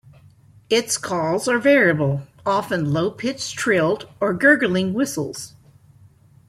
Its 0.67 0.97
calls 0.97 1.47
are 1.47 1.59
variable, 1.59 2.23
often 2.43 2.91
low-pitched 2.91 3.55
trilled 3.55 4.09
or 4.19 4.33
gurgling 4.33 4.95
whistles. 4.95 5.53